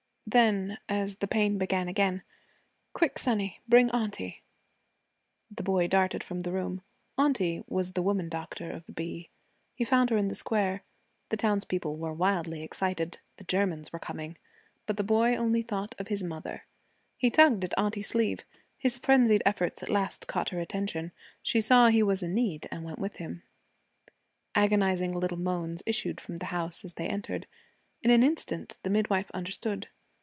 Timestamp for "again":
1.89-2.23